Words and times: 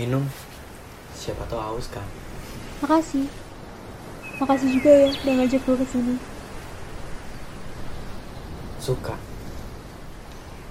minum. 0.00 0.24
Siapa 1.12 1.44
tahu 1.44 1.60
haus 1.60 1.92
kan. 1.92 2.06
Makasih. 2.80 3.28
Makasih 4.40 4.68
juga 4.80 4.88
ya 4.88 5.08
udah 5.12 5.34
ngajak 5.36 5.60
gue 5.60 5.76
ke 5.76 5.86
sini. 5.92 6.16
Suka. 8.80 9.20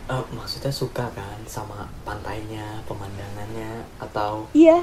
Eh, 0.10 0.26
maksudnya 0.34 0.74
suka 0.74 1.06
kan 1.14 1.38
sama 1.46 1.86
pantainya, 2.02 2.82
pemandangannya, 2.90 3.86
atau 4.02 4.50
Iya. 4.58 4.82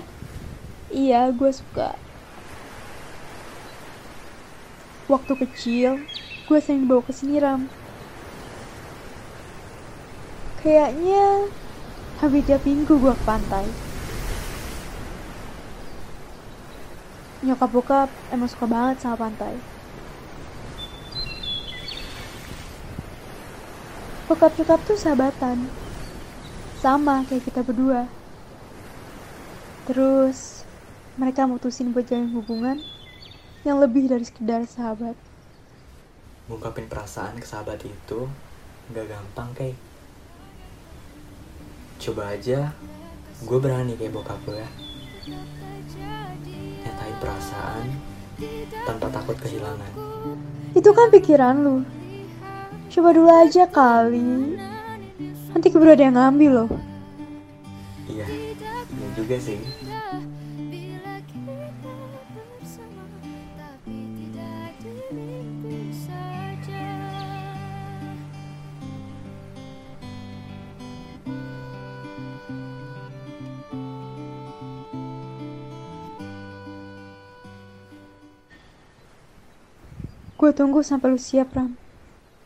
Iya, 0.87 1.35
gue 1.35 1.51
suka. 1.51 1.99
Waktu 5.11 5.33
kecil, 5.35 6.07
gue 6.47 6.59
sering 6.63 6.87
dibawa 6.87 7.03
ke 7.03 7.11
sini, 7.11 7.43
Ram. 7.43 7.67
Kayaknya 10.63 11.51
hampir 12.23 12.47
tiap 12.47 12.63
minggu 12.63 12.95
gue 12.95 13.15
ke 13.19 13.25
pantai. 13.27 13.67
Nyokap 17.45 17.69
bokap 17.69 18.09
emang 18.33 18.49
suka 18.49 18.65
banget 18.65 19.05
sama 19.05 19.29
pantai. 19.29 19.61
Bokap 24.25 24.57
nyokap 24.57 24.81
tuh 24.89 24.97
sahabatan. 24.97 25.69
Sama 26.81 27.29
kayak 27.29 27.45
kita 27.45 27.61
berdua. 27.61 28.09
Terus 29.85 30.65
mereka 31.21 31.45
mutusin 31.45 31.93
buat 31.93 32.09
jalin 32.09 32.33
hubungan 32.33 32.81
yang 33.65 33.81
lebih 33.81 34.09
dari 34.09 34.25
sekedar 34.25 34.65
sahabat. 34.65 35.17
ngungkapin 36.47 36.87
perasaan 36.87 37.43
ke 37.43 37.47
sahabat 37.47 37.83
itu 37.83 38.31
nggak 38.95 39.07
gampang 39.11 39.51
kayak. 39.51 39.79
Coba 41.99 42.39
aja, 42.39 42.71
gue 43.43 43.59
berani 43.59 43.99
kayak 43.99 44.15
bokap 44.15 44.39
gue 44.47 44.63
ya. 44.63 44.71
Perasaan 47.27 47.91
tanpa 48.87 49.11
takut 49.11 49.35
kehilangan. 49.35 49.91
Itu 50.79 50.95
kan 50.95 51.11
pikiran 51.11 51.59
lu. 51.59 51.83
Coba 52.87 53.11
dulu 53.11 53.27
aja 53.27 53.67
kali. 53.67 54.55
Nanti 55.51 55.67
keburu 55.75 55.91
ada 55.91 56.07
yang 56.07 56.15
ngambil 56.15 56.51
loh. 56.55 56.71
Iya, 58.07 58.31
iya 58.31 59.09
juga 59.19 59.43
sih. 59.43 59.59
Gue 80.47 80.55
tunggu 80.55 80.79
sampai 80.79 81.11
lu 81.11 81.19
siap, 81.19 81.59
Ram. 81.59 81.75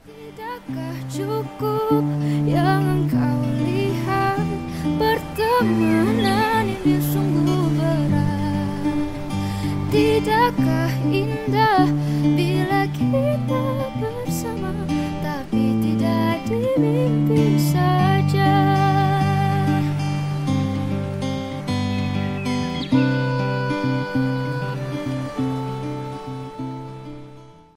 Tidakkah 0.09 0.97
cukup 1.13 2.01
yang 2.49 2.81
engkau 2.81 3.45
lihat 3.61 4.41
Pertemanan 4.97 6.81
ini 6.81 6.97
sungguh 6.97 7.69
berat 7.77 9.05
Tidakkah 9.93 10.93
indah 11.13 11.93
bila 12.25 12.50